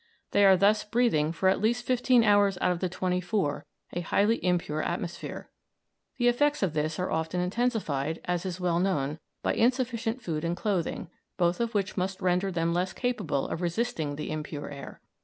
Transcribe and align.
They 0.31 0.45
are 0.45 0.57
thus 0.57 0.83
breathing 0.83 1.31
for 1.31 1.47
at 1.47 1.61
least 1.61 1.85
fifteen 1.85 2.23
hours 2.23 2.57
out 2.59 2.71
of 2.71 2.79
the 2.79 2.89
twenty 2.89 3.21
four 3.21 3.63
a 3.93 4.01
highly 4.01 4.43
impure 4.43 4.81
atmosphere. 4.81 5.51
The 6.17 6.27
effects 6.27 6.63
of 6.63 6.73
this 6.73 6.97
are 6.97 7.11
often 7.11 7.39
intensified, 7.39 8.19
as 8.25 8.43
is 8.43 8.59
well 8.59 8.79
known, 8.79 9.19
by 9.43 9.53
insufficient 9.53 10.19
food 10.23 10.43
and 10.43 10.57
clothing, 10.57 11.11
both 11.37 11.59
of 11.59 11.75
which 11.75 11.97
must 11.97 12.19
render 12.19 12.51
them 12.51 12.73
less 12.73 12.93
capable 12.93 13.47
of 13.47 13.61
resisting 13.61 14.15
the 14.15 14.31
impure 14.31 14.71
air. 14.71 15.01